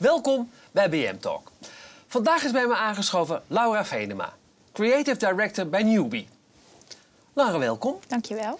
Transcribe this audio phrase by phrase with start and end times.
[0.00, 1.52] Welkom bij BM Talk.
[2.06, 4.32] Vandaag is bij me aangeschoven Laura Venema,
[4.72, 6.28] Creative Director bij Newbie.
[7.32, 7.98] Laura, welkom.
[8.06, 8.58] Dankjewel.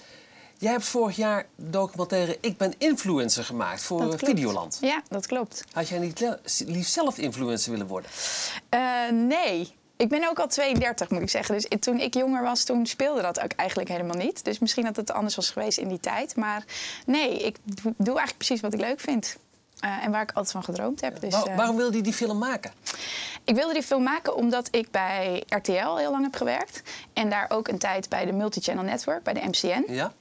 [0.58, 4.18] Jij hebt vorig jaar documentaire Ik ben influencer gemaakt voor.
[4.18, 4.78] Videoland.
[4.80, 5.64] Ja, dat klopt.
[5.72, 6.26] Had jij niet
[6.66, 8.10] liefst zelf influencer willen worden?
[8.68, 9.74] Eh, nee.
[9.96, 11.54] Ik ben ook al 32, moet ik zeggen.
[11.54, 14.44] Dus toen ik jonger was, toen speelde dat ook eigenlijk helemaal niet.
[14.44, 16.36] Dus misschien dat het anders was geweest in die tijd.
[16.36, 16.64] Maar
[17.06, 19.36] nee, ik doe eigenlijk precies wat ik leuk vind.
[19.80, 21.20] Eh, en waar ik altijd van gedroomd heb.
[21.20, 22.70] Dus, Waar- eh, waarom wilde je die film maken?
[23.44, 26.82] Ik wilde die film maken omdat ik bij RTL heel lang heb gewerkt.
[27.12, 29.92] En daar ook een tijd bij de Multichannel Network, bij de MCN.
[29.92, 30.12] Ja?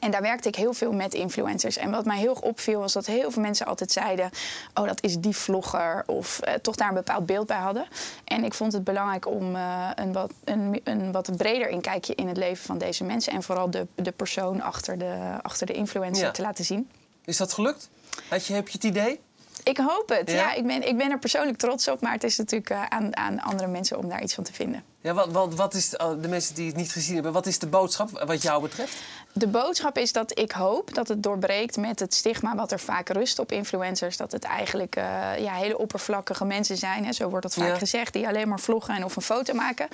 [0.00, 1.76] En daar werkte ik heel veel met influencers.
[1.76, 4.30] En wat mij heel erg opviel was dat heel veel mensen altijd zeiden:
[4.74, 6.02] Oh, dat is die vlogger.
[6.06, 7.86] Of eh, toch daar een bepaald beeld bij hadden.
[8.24, 9.54] En ik vond het belangrijk om
[9.94, 13.32] een, wat, een, een wat breder inkijkje in het leven van deze mensen.
[13.32, 16.30] En vooral de, de persoon achter de, achter de influencer Ja.
[16.30, 16.90] te laten zien.
[17.24, 17.88] Is dat gelukt?
[18.28, 19.20] Had je, heb je het idee?
[19.64, 20.30] Ik hoop het.
[20.30, 20.36] Ja?
[20.36, 22.00] Ja, ik, ben, ik ben er persoonlijk trots op.
[22.00, 24.84] Maar het is natuurlijk eh, aan, aan andere mensen om daar iets van te vinden.
[25.02, 27.58] Ja, wat, wat, wat is de, de mensen die het niet gezien hebben, wat is
[27.58, 28.96] de boodschap wat jou betreft?
[29.32, 33.08] De boodschap is dat ik hoop dat het doorbreekt met het stigma wat er vaak
[33.08, 34.16] rust op influencers.
[34.16, 35.04] Dat het eigenlijk eh,
[35.38, 37.04] ja, hele oppervlakkige mensen zijn.
[37.04, 37.78] Hè, zo wordt dat vaak Ja.
[37.78, 38.12] gezegd.
[38.12, 39.88] Die alleen maar vloggen en of een foto maken.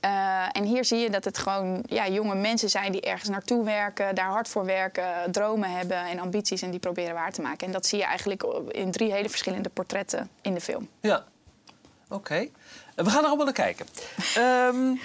[0.00, 0.10] Eh,
[0.52, 4.14] en hier zie je dat het gewoon ja, jonge mensen zijn die ergens naartoe werken.
[4.14, 5.04] Daar hard voor werken.
[5.32, 6.62] Dromen hebben en ambities.
[6.62, 7.66] En die proberen waar te maken.
[7.66, 10.88] En dat zie je eigenlijk in drie hele verschillende portretten in de film.
[11.00, 11.24] Ja,
[12.08, 12.48] oké.
[12.94, 13.86] We gaan er allemaal naar kijken.
[14.34, 14.96] Ehm,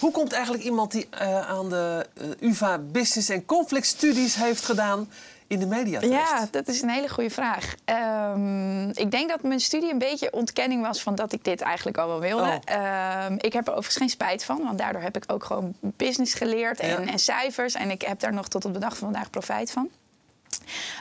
[0.00, 4.64] hoe komt eigenlijk iemand die eh, aan de eh, UvA Business en Conflict Studies heeft
[4.64, 5.10] gedaan
[5.46, 6.28] in de media terecht?
[6.30, 7.74] Ja, dat is een hele goede vraag.
[7.84, 11.98] Ehm, ik denk dat mijn studie een beetje ontkenning was van dat ik dit eigenlijk
[11.98, 12.42] al wel wilde.
[12.42, 12.56] Oh.
[12.64, 16.34] Ehm, ik heb er overigens geen spijt van, want daardoor heb ik ook gewoon business
[16.34, 17.12] geleerd en, Ja.
[17.12, 17.74] en cijfers.
[17.74, 19.88] En ik heb daar nog tot op de dag van vandaag profijt van.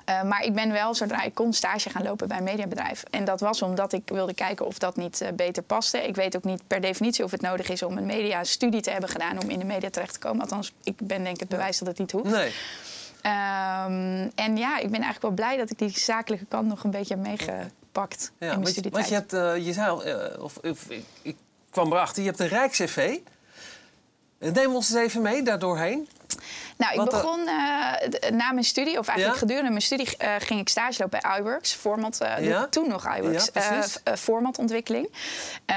[0.05, 3.03] Eh, maar ik ben wel, zodra ik kon, stage gaan lopen bij een mediabedrijf.
[3.09, 6.07] En dat was omdat ik wilde kijken of dat niet eh, beter paste.
[6.07, 9.09] Ik weet ook niet per definitie of het nodig is om een mediastudie te hebben
[9.09, 10.41] gedaan om in de media terecht te komen.
[10.41, 12.29] Althans, ik ben denk ik het bewijs dat het niet hoeft.
[12.31, 12.53] Nee.
[13.21, 16.91] Ehm, en ja, ik ben eigenlijk wel blij dat ik die zakelijke kant nog een
[16.91, 18.93] beetje heb meegepakt Ja, in mijn want, je- studietijd.
[18.93, 20.03] want je hebt, eh, je zei al,
[20.43, 21.35] of, of ik, ik
[21.69, 23.17] kwam erachter, je hebt een rijk cv.
[24.39, 26.07] Eh, Neem ons eens even mee daardoorheen.
[26.79, 29.47] Nou, ik wat, eh, begon eh, na mijn studie, of eigenlijk Ja?
[29.47, 31.73] gedurende mijn studie, eh, ging ik stage lopen bij iWorks.
[31.73, 32.67] Format, Ja?
[32.67, 33.49] toen nog iWorks.
[33.53, 33.83] Ja,
[34.17, 35.09] formatontwikkeling.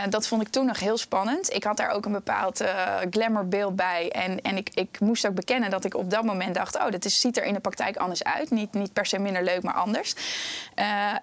[0.09, 1.55] Dat vond ik toen nog heel spannend.
[1.55, 2.65] Ik had daar ook een bepaald
[3.10, 4.10] glamourbeeld bij.
[4.10, 6.77] En, en ik, ik moest ook bekennen dat ik op dat moment dacht...
[6.78, 8.50] oh, dat is, ziet er in de praktijk anders uit.
[8.50, 10.15] Niet, niet per se minder leuk, maar anders.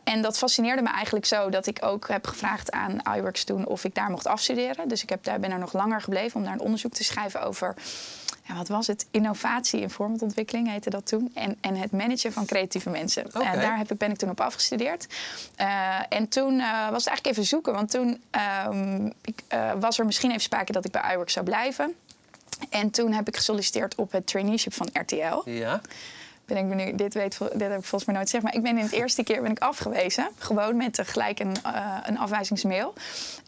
[0.04, 3.68] En dat fascineerde me eigenlijk zo dat ik ook heb gevraagd aan iWorks toen...
[3.68, 4.88] of ik daar mocht afstuderen.
[4.88, 7.42] Dus ik heb, daar, ben er nog langer gebleven om daar een onderzoek te schrijven
[7.42, 7.76] over...
[8.50, 9.06] Ja, wat was het?
[9.12, 11.32] Innovatie in formatontwikkeling heette dat toen.
[11.34, 13.32] En, en het managen van creatieve mensen.
[13.32, 15.08] En daar heb ik, ben ik toen op afgestudeerd.
[15.56, 17.74] Eh, en toen eh, was het eigenlijk even zoeken.
[17.74, 21.46] Want toen ehm, ik, eh, was er misschien even sprake dat ik bij iWorks zou
[21.46, 21.96] blijven.
[22.70, 25.50] En toen heb ik gesolliciteerd op het traineeship van RTL.
[25.50, 25.81] Ja.
[26.50, 28.44] Ben ik benieuwd, dit, weet, dit heb ik volgens mij nooit gezegd.
[28.44, 30.30] Maar ik ben in het eerste keer ben ik afgewezen.
[30.38, 32.94] Gewoon met gelijk een, eh, een afwijzingsmail.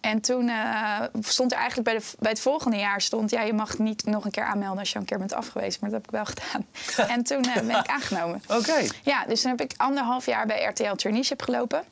[0.02, 3.02] En toen eh, stond er eigenlijk bij, de, bij het volgende jaar...
[3.02, 5.80] stond ja, je mag niet nog een keer aanmelden als je een keer bent afgewezen.
[5.82, 6.66] Maar dat heb ik wel gedaan.
[7.10, 8.42] en toen eh, ben ik aangenomen.
[8.48, 8.88] Oké.
[9.04, 11.84] Ja, dus toen heb ik anderhalf jaar bij RTL Traineeship gelopen.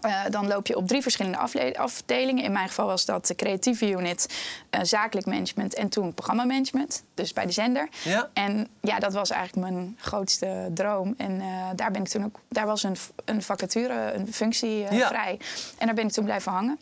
[0.00, 1.38] Eh, dan loop je op drie verschillende
[1.78, 2.44] afdelingen.
[2.44, 4.34] In mijn geval was dat de creatieve unit,
[4.70, 7.02] eh, zakelijk management en toen programmamanagement.
[7.14, 7.88] Dus bij de zender.
[8.04, 8.28] Ja.
[8.32, 11.14] En ja, dat was eigenlijk mijn grootste droom.
[11.16, 11.46] En eh,
[11.76, 12.40] daar ben ik toen ook.
[12.48, 15.08] Daar was een, een vacature, een functie Ja.
[15.08, 15.38] vrij.
[15.78, 16.78] En daar ben ik toen blijven hangen.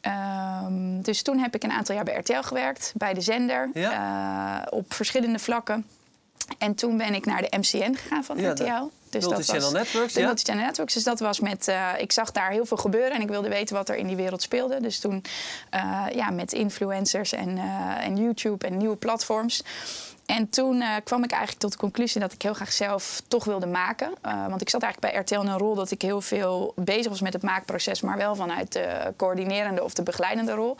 [0.00, 3.70] Ehm, dus toen heb ik een aantal jaar bij RTL gewerkt, bij de zender,
[4.70, 5.86] op verschillende vlakken.
[6.58, 8.90] En toen ben ik naar de MCN gegaan van Ja, de RTL.
[9.10, 10.26] Dus dat Multichannel was Networks, de ja.
[10.26, 10.94] Multichannel Networks.
[10.94, 11.68] Dus dat was met.
[11.68, 14.16] eh, ik zag daar heel veel gebeuren en ik wilde weten wat er in die
[14.16, 14.80] wereld speelde.
[14.80, 15.22] Dus toen
[15.70, 19.62] eh, ja, met influencers en, eh, en YouTube en nieuwe platforms.
[20.26, 23.66] En toen kwam ik eigenlijk tot de conclusie dat ik heel graag zelf toch wilde
[23.66, 24.12] maken.
[24.22, 27.20] Want ik zat eigenlijk bij RTL in een rol dat ik heel veel bezig was
[27.20, 30.76] met het maakproces, maar wel vanuit de coördinerende of de begeleidende rol.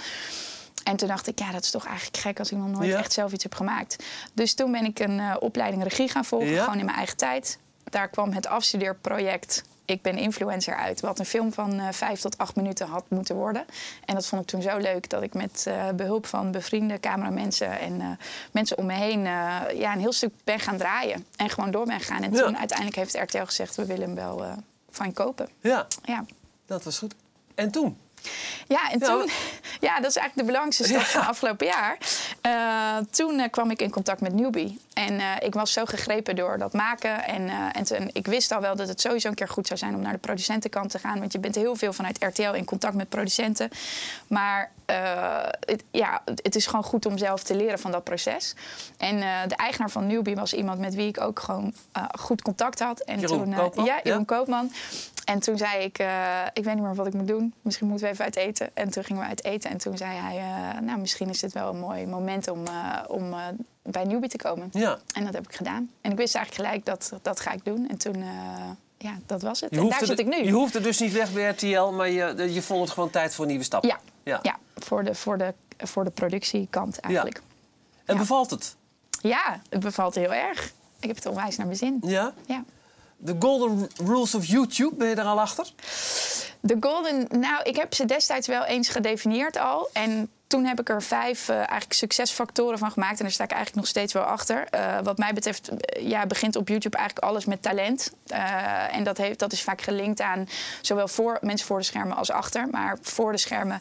[0.84, 2.98] En toen dacht ik, ja, dat is toch eigenlijk gek als ik nog nooit Ja.
[2.98, 4.04] echt zelf iets heb gemaakt.
[4.34, 6.62] Dus toen ben ik een eh, opleiding regie gaan volgen, Ja.
[6.64, 7.58] gewoon in mijn eigen tijd.
[7.84, 12.38] Daar kwam het afstudeerproject Ik ben influencer uit, wat een film van eh, vijf tot
[12.38, 13.64] acht minuten had moeten worden.
[14.04, 17.78] En dat vond ik toen zo leuk dat ik met eh, behulp van bevriende cameramensen
[17.80, 18.18] en
[18.52, 21.26] mensen om me heen ja, een heel stuk ben gaan draaien.
[21.36, 22.22] En gewoon door ben gegaan.
[22.22, 22.42] En Ja.
[22.42, 24.44] toen uiteindelijk heeft RTL gezegd, we willen hem wel
[24.90, 25.48] van kopen.
[25.60, 26.24] Ja, Ja.
[26.66, 27.14] dat was goed.
[27.54, 27.98] En toen?
[28.68, 29.32] Ja, en toen, ja,
[29.80, 31.06] dat is eigenlijk de belangrijkste stap Ja.
[31.06, 31.98] van afgelopen jaar.
[32.40, 34.78] Eh, toen eh, kwam ik in contact met Newbie.
[34.94, 37.24] En eh, ik was zo gegrepen door dat maken.
[37.24, 40.00] En, en ik wist al wel dat het sowieso een keer goed zou zijn om
[40.00, 41.18] naar de producentenkant te gaan.
[41.18, 43.70] Want je bent heel veel vanuit RTL in contact met producenten.
[44.26, 44.70] Maar
[45.66, 48.54] het, ja, het is gewoon goed om zelf te leren van dat proces.
[48.98, 51.74] En de eigenaar van Newbie was iemand met wie ik ook gewoon
[52.18, 53.00] goed contact had.
[53.00, 53.84] En Jeroen toen, Koopman?
[53.84, 54.36] Ja, Jeroen Ja.
[54.36, 54.72] Koopman.
[55.30, 57.54] En toen zei ik, eh, ik weet niet meer wat ik moet doen.
[57.62, 58.70] Misschien moeten we even uit eten.
[58.76, 59.70] En toen gingen we uit eten.
[59.70, 62.98] En toen zei hij, eh, nou misschien is dit wel een mooi moment om, eh,
[63.08, 63.34] om
[63.82, 64.68] bij Newbie te komen.
[64.72, 64.98] Ja.
[65.14, 65.90] En dat heb ik gedaan.
[66.00, 67.88] En ik wist eigenlijk gelijk dat dat ga ik doen.
[67.88, 68.24] En toen,
[68.98, 69.70] ja, dat was het.
[69.70, 70.44] En daar zit ik nu.
[70.44, 73.34] je hoeft er dus niet weg bij RTL, maar je, je vond het gewoon tijd
[73.34, 73.84] voor een nieuwe stap.
[73.84, 74.38] Ja, Ja.
[74.42, 74.58] ja.
[74.74, 77.42] voor, de, voor, de, voor de productiekant eigenlijk.
[78.04, 78.20] En Ja.
[78.20, 78.76] bevalt het?
[79.22, 79.60] Ja.
[79.68, 80.72] het bevalt heel erg.
[81.00, 81.98] Ik heb het onwijs naar mijn zin.
[82.02, 82.32] Ja?
[82.46, 82.64] Ja.
[83.22, 85.72] De golden rules of YouTube, ben je er al achter?
[86.60, 89.88] De golden, nou, ik heb ze destijds wel eens gedefinieerd al.
[89.92, 93.18] En toen heb ik er vijf eh, eigenlijk succesfactoren van gemaakt.
[93.18, 94.66] En daar sta ik eigenlijk nog steeds wel achter.
[94.70, 98.12] Eh, wat mij betreft eh, ja, begint op YouTube eigenlijk alles met talent.
[98.90, 100.48] En dat, heeft, dat is vaak gelinkt aan
[100.80, 102.68] zowel voor, mensen voor de schermen als achter.
[102.70, 103.80] Maar voor de schermen,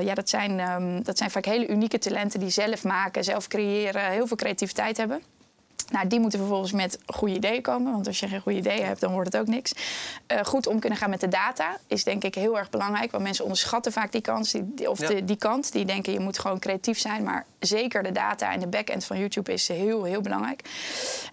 [0.00, 4.10] ja, dat, zijn, ehm, dat zijn vaak hele unieke talenten die zelf maken, zelf creëren,
[4.10, 5.22] heel veel creativiteit hebben.
[5.92, 7.92] Nou, die moeten vervolgens met goede ideeën komen.
[7.92, 9.72] Want als je geen goede ideeën hebt, dan wordt het ook niks.
[10.26, 13.10] Eh, goed om kunnen gaan met de data is denk ik heel erg belangrijk.
[13.10, 15.08] Want mensen onderschatten vaak die kans, die, of Ja.
[15.08, 15.72] de, die kant.
[15.72, 17.22] Die denken je moet gewoon creatief zijn.
[17.22, 20.62] Maar zeker de data en de backend van YouTube is heel, heel belangrijk.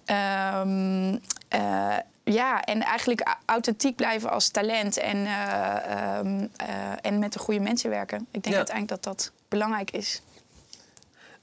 [0.06, 1.18] Ehm,
[1.48, 4.98] eh, ja, en eigenlijk authentiek blijven als talent.
[4.98, 6.68] En, eh, ehm, eh,
[7.02, 8.18] en met de goede mensen werken.
[8.32, 8.56] Ik denk Ja.
[8.56, 10.22] uiteindelijk dat dat belangrijk is.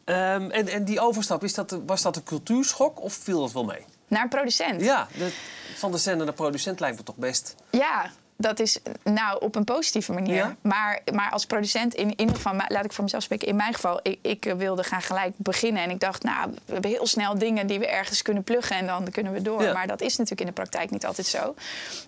[0.06, 3.64] Ehm, en, en die overstap, is dat, was dat een cultuurschok of viel dat wel
[3.64, 3.84] mee?
[4.08, 4.80] Naar een producent.
[4.80, 5.32] Ja, de-
[5.76, 7.54] van de zender naar producent lijkt me toch best.
[7.70, 10.34] Ja, dat is nou op een positieve manier.
[10.34, 10.56] Ja?
[10.60, 13.48] Maar, maar als producent, in, in ieder geval, ma- laat ik voor mezelf spreken.
[13.48, 15.82] In mijn geval, ik, ik wilde gaan gelijk beginnen.
[15.82, 18.76] En ik dacht, nou, we hebben heel snel dingen die we ergens kunnen pluggen.
[18.76, 19.62] En dan kunnen we door.
[19.62, 19.72] Ja.
[19.72, 21.54] Maar dat is natuurlijk in de praktijk niet altijd zo.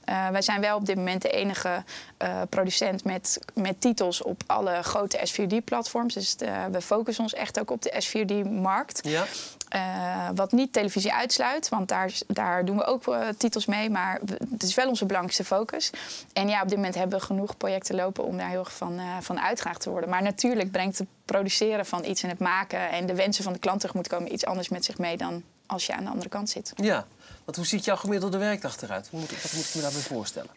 [0.04, 1.82] Eh, wij zijn wel op dit moment de enige
[2.16, 6.14] eh, producent met, met titels op alle grote S4D-platforms.
[6.14, 9.00] Dus eh, we focussen ons echt ook op de S4D-markt.
[9.02, 9.26] Ja?
[9.68, 13.90] Eh, wat niet televisie uitsluit, want daar, daar doen we ook eh, titels mee.
[13.90, 14.20] Maar
[14.50, 15.90] het is wel onze belangrijkste focus.
[16.32, 18.98] En ja, op dit moment hebben we genoeg projecten lopen om daar heel erg van,
[18.98, 19.38] eh van
[19.78, 20.10] te worden.
[20.10, 23.58] Maar natuurlijk brengt het produceren van iets en het maken en de wensen van de
[23.58, 26.50] klant tegemoet komen iets anders met zich mee dan als je aan de andere kant
[26.50, 26.72] zit.
[26.76, 27.06] Ja.
[27.44, 29.08] Want hoe ziet jouw gemiddelde werkdag eruit?
[29.12, 30.50] Moet, wat moet ik me daarbij voorstellen?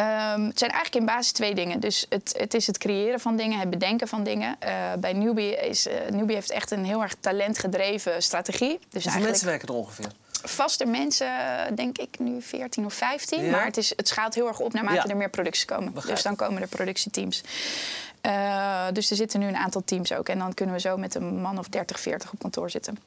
[0.00, 1.80] Ehm, het zijn eigenlijk in basis twee dingen.
[1.80, 4.56] Dus het, het is het creëren van dingen, het bedenken van dingen.
[4.58, 8.78] Eh, bij Newbie, is, eh, Newbie heeft echt een heel erg talentgedreven strategie.
[8.90, 10.06] Dus Hoeveel mensen werken er ongeveer?
[10.42, 11.26] vaste mensen,
[11.74, 13.44] denk ik nu 14 of 15.
[13.44, 13.50] Ja?
[13.50, 15.06] Maar het, is, het schaalt heel erg op naarmate Ja.
[15.06, 15.92] er meer producties komen.
[15.92, 16.14] Begrijp.
[16.14, 17.42] Dus dan komen er productieteams.
[18.20, 20.28] Eh, dus er zitten nu een aantal teams ook.
[20.28, 22.98] En dan kunnen we zo met een man of 30, 40 op kantoor zitten.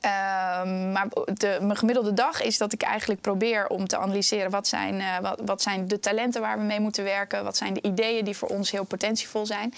[0.00, 4.66] Ehm, maar de, mijn gemiddelde dag is dat ik eigenlijk probeer om te analyseren wat
[4.68, 7.82] zijn, eh, wat, wat zijn de talenten waar we mee moeten werken, wat zijn de
[7.82, 9.74] ideeën die voor ons heel potentievol zijn.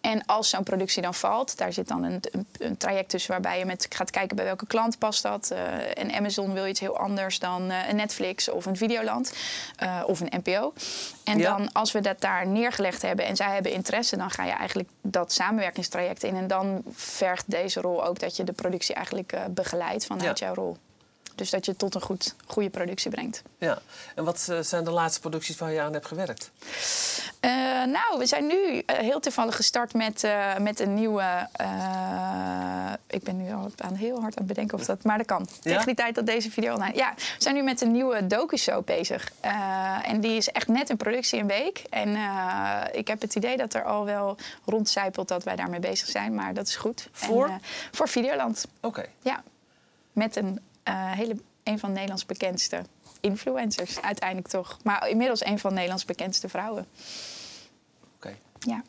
[0.00, 3.58] En als zo'n productie dan valt, daar zit dan een, een, een traject tussen waarbij
[3.58, 5.50] je met gaat kijken bij welke klant past dat.
[5.50, 5.58] Eh,
[6.02, 9.32] en Amazon wil iets heel anders dan eh, een Netflix of een Videoland
[10.06, 10.72] of een NPO.
[11.24, 11.56] En Ja.
[11.56, 14.88] dan als we dat daar neergelegd hebben en zij hebben interesse, dan ga je eigenlijk
[15.10, 16.36] dat samenwerkingstraject in.
[16.36, 20.46] En dan vergt deze rol ook dat je de productie eigenlijk eh, begeleidt vanuit Ja.
[20.46, 20.76] jouw rol.
[21.34, 23.42] Dus dat je tot een goed, goede productie brengt.
[23.58, 23.78] Ja.
[24.14, 26.50] En wat eh, zijn de laatste producties waar je aan hebt gewerkt?
[27.40, 27.50] Eh,
[27.84, 30.26] nou, we zijn nu heel toevallig gestart met,
[30.58, 31.48] met een nieuwe.
[33.16, 35.04] Ik ben nu al aan heel hard aan het bedenken of dat.
[35.04, 35.46] Maar dat kan.
[35.48, 35.70] Ja?
[35.70, 36.96] Tegen die tijd dat deze video online.
[36.96, 39.32] Ja, we zijn nu met een nieuwe docu-show bezig.
[39.40, 41.82] Eh, en die is echt net in productie een week.
[41.90, 46.08] En eh, ik heb het idee dat er al wel rondcijpelt dat wij daarmee bezig
[46.08, 46.34] zijn.
[46.34, 47.08] Maar dat is goed.
[47.12, 47.44] Voor?
[47.46, 47.58] En, eh,
[47.92, 48.66] voor Videoland.
[48.80, 49.06] Oké.
[49.22, 49.42] Ja.
[50.12, 51.36] Met een hele.
[51.62, 52.82] een van Nederlands bekendste
[53.20, 54.78] influencers, uiteindelijk toch.
[54.82, 56.86] Maar inmiddels een van Nederlands bekendste vrouwen.
[58.16, 58.36] Oké.
[58.58, 58.82] Ja.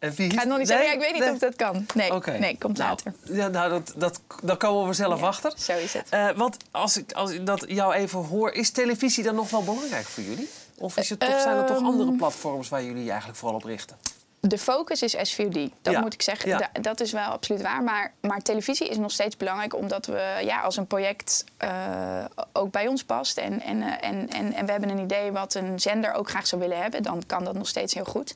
[0.00, 0.76] En wie Ik ga is- het nog niet Nee?
[0.76, 1.32] zeggen, ja, ik weet niet Nee.
[1.32, 1.86] of dat kan.
[1.94, 3.12] Nee, nee komt Nou, later.
[3.22, 5.52] Ja, nou, dat, dat, daar komen we zelf Ja, achter.
[5.58, 6.06] Zo is het.
[6.10, 9.62] Eh, want als ik, als ik dat jou even hoor, is televisie dan nog wel
[9.64, 10.48] belangrijk voor jullie?
[10.78, 11.86] Of is het toch, zijn er toch Ehm.
[11.86, 13.96] andere platforms waar jullie je eigenlijk vooral op richten?
[14.40, 15.52] De focus is S4D.
[15.82, 16.48] Dat Ja, moet ik zeggen.
[16.48, 16.70] ja.
[16.80, 17.82] Dat is wel absoluut waar.
[17.82, 22.70] Maar, maar televisie is nog steeds belangrijk omdat we ja, als een project eh, ook
[22.70, 23.38] bij ons past.
[23.38, 26.46] En, en, eh, en, en, en we hebben een idee wat een zender ook graag
[26.46, 27.02] zou willen hebben.
[27.02, 28.34] Dan kan dat nog steeds heel goed.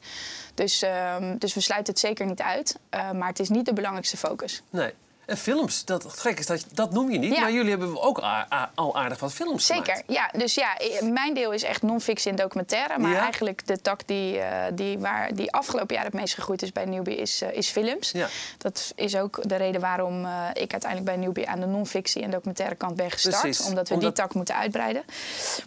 [0.54, 2.78] Dus, ehm, dus we sluiten het zeker niet uit.
[2.90, 4.62] Eh, maar het is niet de belangrijkste focus.
[4.70, 4.92] Nee.
[5.26, 7.40] En films, dat, het gek is dat dat noem je niet, Ja.
[7.40, 8.20] maar jullie hebben ook
[8.74, 10.04] al aardig wat films Zeker, gemaakt.
[10.06, 10.30] ja.
[10.38, 12.98] Dus ja, mijn deel is echt non-fictie en documentaire.
[12.98, 13.20] Maar Ja.
[13.22, 16.84] eigenlijk de tak die, eh, die, waar, die afgelopen jaar het meest gegroeid is bij
[16.84, 18.10] Newbie is, eh, is films.
[18.10, 18.28] Ja.
[18.58, 22.30] Dat is ook de reden waarom eh, ik uiteindelijk bij Newbie aan de non-fictie en
[22.30, 23.40] documentaire kant ben gestart.
[23.40, 25.04] Precies, Omdat we omdat- die tak moeten uitbreiden.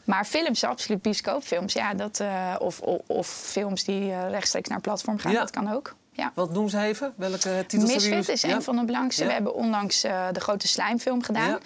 [0.03, 1.73] Maar films, absoluut bioscoopfilms.
[1.73, 5.73] Ja, dat, eh, of, of, of films die eh, rechtstreeks naar platform gaan, dat kan
[5.73, 5.95] ook.
[6.17, 6.31] Ja.
[6.36, 7.13] Wat noem ze even?
[7.15, 8.55] Welke titels Misfit is Ja?
[8.55, 9.21] een van de belangrijkste.
[9.21, 9.27] Ja.
[9.27, 11.59] We hebben onlangs eh, de grote slijmfilm gedaan.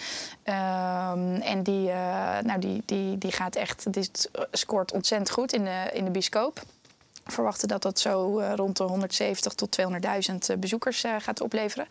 [0.43, 4.10] Ehm, en die, eh, nou, die, die, die gaat echt, die
[4.51, 6.62] scoort ontzettend goed in de, in de bioscoop.
[7.24, 9.77] We verwachten dat dat zo eh, rond de 170 tot
[10.51, 11.88] 200.000 bezoekers gaat opleveren.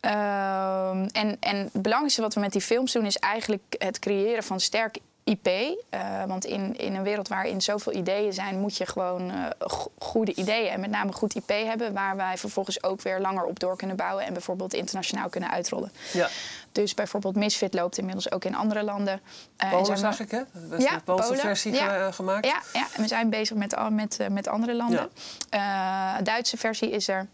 [0.00, 4.42] Ehm, en, en het belangrijkste wat we met die films doen is eigenlijk het creëren
[4.42, 4.98] van sterk
[5.28, 5.46] IP.
[5.90, 9.90] Eh, want in, in een wereld waarin zoveel ideeën zijn, moet je gewoon eh, go-
[9.98, 11.92] goede ideeën en met name goed IP hebben.
[11.92, 15.92] Waar wij vervolgens ook weer langer op door kunnen bouwen en bijvoorbeeld internationaal kunnen uitrollen.
[16.12, 16.28] Ja,
[16.72, 19.20] Dus bijvoorbeeld Misfit loopt inmiddels ook in andere landen.
[19.56, 20.38] En Polen zijn zag ik, hè?
[20.52, 21.40] We hebben een Poolse Polen.
[21.40, 21.96] versie Ja.
[22.06, 22.46] eh, gemaakt.
[22.46, 25.10] Ja, ja, en we zijn bezig met, met, eh, met andere landen.
[25.50, 27.26] Eh, Duitse versie is er.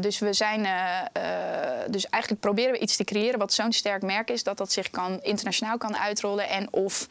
[0.00, 0.66] Dus we zijn.
[1.90, 4.90] dus eigenlijk proberen we iets te creëren wat zo'n sterk merk is dat dat zich
[4.90, 7.06] kan, internationaal kan uitrollen en of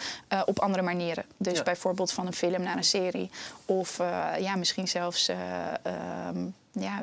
[0.45, 1.25] op andere manieren.
[1.37, 1.63] Dus Ja.
[1.63, 3.29] bijvoorbeeld van een film naar een serie.
[3.65, 3.97] Of
[4.39, 5.37] ja, misschien zelfs eh,
[5.83, 7.01] ehm, ja,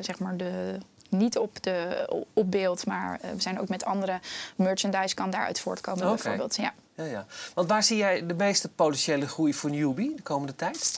[0.00, 0.78] zeg maar de.
[1.16, 4.20] Niet op, de, op beeld, maar eh, we zijn ook met andere
[4.56, 6.56] merchandise kan daaruit voortkomen, bijvoorbeeld.
[6.56, 6.72] Ja.
[6.96, 7.26] Ja, ja.
[7.54, 10.96] Want waar zie jij de meeste potentiële groei voor Newbie de komende tijd?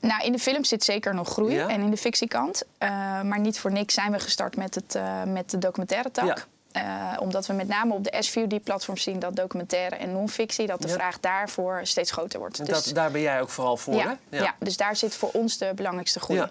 [0.00, 1.68] Nou, in de film zit zeker nog groei Ja.
[1.68, 2.62] en in de fictiekant.
[2.78, 2.88] Eh,
[3.22, 6.26] maar niet voor niks zijn we gestart met, het, eh, met de documentaire tak.
[6.26, 6.36] Ja.
[6.74, 10.66] Eh, omdat we met name op de SVOD-platform zien dat documentaire en non-fictie...
[10.66, 10.94] dat de Ja.
[10.94, 12.58] vraag daarvoor steeds groter wordt.
[12.58, 14.38] En Dus- dat, daar ben jij ook vooral voor, ja, hè?
[14.38, 14.54] ja.
[14.58, 16.38] dus daar zit voor ons de belangrijkste groei.
[16.38, 16.50] Ja.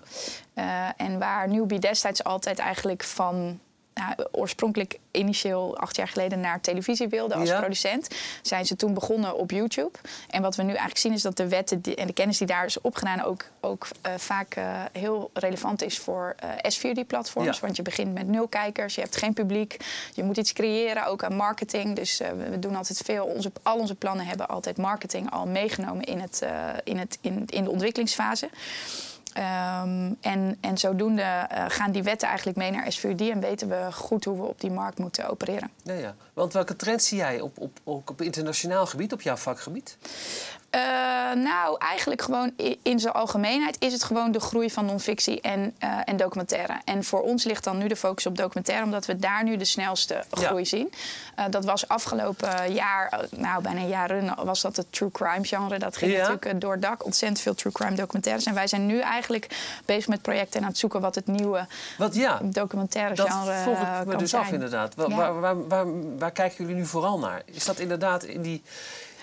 [0.53, 3.59] Eh, en waar Newbie destijds altijd eigenlijk van...
[3.93, 7.59] nou, oorspronkelijk initieel acht jaar geleden naar televisie wilde als Ja.
[7.59, 8.07] producent...
[8.41, 9.97] zijn ze toen begonnen op YouTube.
[10.29, 12.47] En wat we nu eigenlijk zien is dat de wetten die- en de kennis die
[12.47, 13.23] daar is opgedaan...
[13.23, 17.55] ook, ook eh, vaak eh, heel relevant is voor eh SVOD-platforms.
[17.55, 17.61] Ja.
[17.61, 19.77] Want je begint met nul kijkers, je hebt geen publiek.
[20.13, 21.95] Je moet iets creëren, ook aan marketing.
[21.95, 22.17] Dus
[22.49, 23.25] we, doen altijd veel.
[23.25, 26.41] Onze, al onze plannen hebben altijd marketing al meegenomen in, het,
[26.83, 28.49] in, het, in, in de ontwikkelingsfase.
[29.33, 33.87] Ehm, en, en zodoende eh, gaan die wetten eigenlijk mee naar SVOD en weten we
[33.91, 35.71] goed hoe we op die markt moeten opereren.
[35.83, 36.15] Ja, ja.
[36.33, 39.97] Want welke trends zie jij op, op, ook op internationaal gebied, op jouw vakgebied?
[40.73, 40.79] Eh,
[41.35, 42.51] nou, eigenlijk gewoon
[42.83, 46.73] in zijn algemeenheid is het gewoon de groei van non-fictie en, eh, en documentaire.
[46.85, 49.65] En voor ons ligt dan nu de focus op documentaire, omdat we daar nu de
[49.65, 50.47] snelste Ja.
[50.47, 50.93] groei zien.
[51.35, 55.79] Eh, dat was afgelopen jaar, nou bijna jaren, was dat het true crime genre.
[55.79, 56.17] Dat ging Ja.
[56.27, 58.45] natuurlijk door het dak, ontzettend veel true crime documentaires.
[58.45, 59.47] En wij zijn nu eigenlijk
[59.85, 63.53] bezig met projecten en aan het zoeken wat het nieuwe Wat ja, documentaire dat genre
[63.61, 64.43] vroeg eh, ik me dus zijn.
[64.43, 64.95] af inderdaad.
[64.95, 65.85] Waar, waar,
[66.17, 67.41] waar kijken jullie nu vooral naar?
[67.45, 68.63] Is dat inderdaad in die,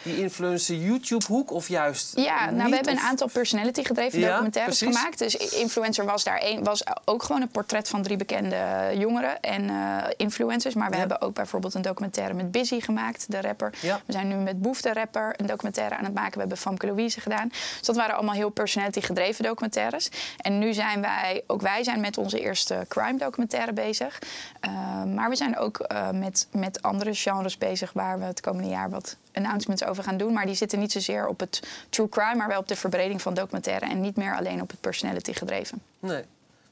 [0.02, 4.78] die influencer YouTube-hoek of juist Ja, nou, we hebben een aantal personality gedreven Ja, documentaires
[4.78, 4.96] precies.
[4.96, 5.18] gemaakt.
[5.18, 9.70] Dus influencer was daar één, was ook gewoon een portret van drie bekende jongeren en
[9.70, 10.74] eh, influencers.
[10.74, 11.00] Maar we Ja.
[11.00, 13.72] hebben ook bijvoorbeeld een documentaire met Busy gemaakt, de rapper.
[13.80, 14.00] Ja.
[14.06, 16.32] We zijn nu met Boef, de rapper, een documentaire aan het maken.
[16.32, 17.48] We hebben Famke Louise gedaan.
[17.48, 20.08] Dus dat waren allemaal heel personality gedreven documentaires.
[20.36, 24.18] En nu zijn wij, ook wij zijn met onze eerste crime documentaire bezig.
[24.66, 28.68] Uh, maar we zijn ook uh, met, met andere genres bezig waar we het komende
[28.68, 30.32] jaar wat announcements over gaan doen.
[30.32, 33.34] Maar die zitten niet zozeer op het true crime, maar wel op de verbreding van
[33.34, 33.86] documentaire.
[33.86, 35.82] En niet meer alleen op het personality gedreven.
[35.98, 36.24] Nee.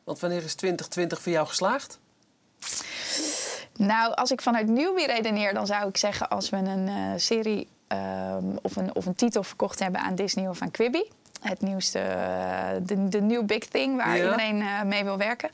[0.05, 1.99] Want wanneer is 2020 voor jou geslaagd?
[3.77, 7.69] Nou, als ik vanuit Newbie redeneer, dan zou ik zeggen als we een uh, serie
[7.89, 11.11] um, of, een, of een titel verkocht hebben aan Disney of aan Quibi.
[11.41, 14.25] Het nieuwste, uh, de, de new big thing waar ja.
[14.25, 15.51] iedereen uh, mee wil werken.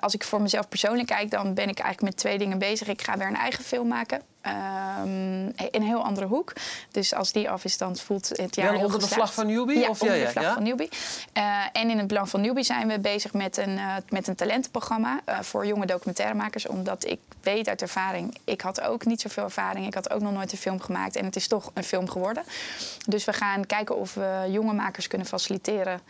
[0.00, 2.88] Als ik voor mezelf persoonlijk kijk, dan ben ik eigenlijk met twee dingen bezig.
[2.88, 4.22] Ik ga weer een eigen film maken.
[4.46, 6.52] Um, in een heel andere hoek.
[6.90, 9.78] Dus als die af is, dan voelt het jaar Wel onder de vlag van Newbie?
[9.78, 10.00] Ja, of?
[10.00, 10.54] onder ja, de vlag ja?
[10.54, 10.88] van Newbie.
[11.34, 14.34] Uh, en in het belang van Newbie zijn we bezig met een, uh, met een
[14.34, 16.66] talentenprogramma uh, voor jonge documentairemakers.
[16.66, 19.86] Omdat ik weet uit ervaring, ik had ook niet zoveel ervaring.
[19.86, 22.44] Ik had ook nog nooit een film gemaakt en het is toch een film geworden.
[23.06, 26.00] Dus we gaan kijken of we jonge makers kunnen faciliteren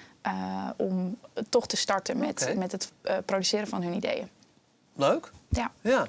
[0.76, 2.93] om toch te starten met, met het
[3.25, 4.28] produceren van hun ideeën.
[4.95, 5.31] Leuk.
[5.49, 5.71] Ja.
[5.81, 6.07] Ja.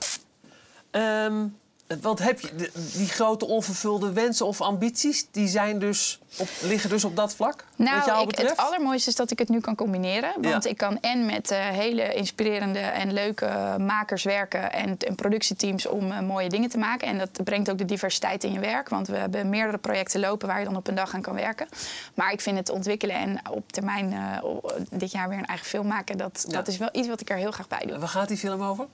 [1.26, 1.58] Um,
[2.02, 7.04] Want heb je die grote onvervulde wensen of ambities, die zijn dus op, liggen dus
[7.04, 7.66] op dat vlak?
[7.76, 10.32] Nou, ik, het allermooiste is dat ik het nu kan combineren.
[10.42, 10.70] Want Ja.
[10.70, 14.72] ik kan en met eh, hele inspirerende en leuke makers werken...
[14.72, 17.08] en, en productieteams om eh, mooie dingen te maken.
[17.08, 18.90] En dat brengt ook de diversiteit in je werk.
[18.90, 21.68] Want we hebben meerdere projecten lopen waar je dan op een dag aan kan werken.
[22.14, 24.44] Maar ik vind het ontwikkelen en op termijn eh,
[24.90, 26.18] dit jaar weer een eigen film maken...
[26.18, 26.54] Dat, Ja.
[26.54, 27.98] dat is wel iets wat ik er heel graag bij doe.
[28.00, 28.86] Waar gaat die film over?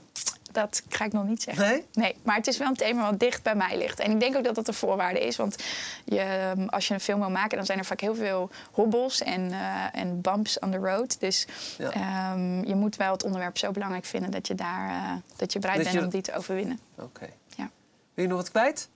[0.54, 1.68] Dat ga ik nog niet zeggen.
[1.68, 1.86] Nee?
[1.94, 4.00] Nee, maar het is wel een thema wat dicht bij mij ligt.
[4.00, 5.36] En ik denk ook dat dat een voorwaarde is.
[5.36, 5.56] Want
[6.06, 9.22] je, ehm, als je een film wil maken, dan zijn er vaak heel veel hobbels
[9.22, 11.20] en, eh, en bumps on the road.
[11.20, 11.92] Dus Ja.
[11.92, 15.60] ehm, je moet wel het onderwerp zo belangrijk vinden dat je, daar, eh, dat je
[15.60, 16.80] bereid Dat bent je- om die te overwinnen.
[16.96, 17.30] Oké.
[17.56, 17.70] Ja.
[18.14, 18.90] Wil je nog wat kwijt?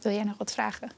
[0.00, 0.90] Wil jij nog wat vragen?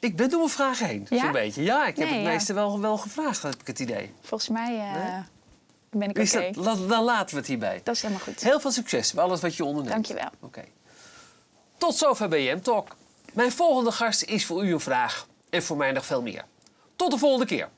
[0.00, 1.22] Ik ben door mijn vragen heen, Ja?
[1.22, 1.62] zo'n beetje.
[1.62, 2.32] Ja, ik heb Nee, het ja.
[2.32, 4.14] meeste wel, wel gevraagd, heb ik het idee.
[4.20, 5.22] Volgens mij eh, Nee?
[5.98, 6.50] Ben ik oké.
[6.54, 7.80] La- dan laten we het hierbij.
[7.84, 8.42] Dat is helemaal goed.
[8.42, 9.94] Heel veel succes bij alles wat je onderneemt.
[9.94, 10.30] Dankjewel.
[10.40, 10.64] Oké.
[11.78, 12.96] Tot zover BM Talk.
[13.32, 15.26] Mijn volgende gast is voor u een vraag.
[15.50, 16.44] En voor mij nog veel meer.
[16.96, 17.68] Tot de volgende keer.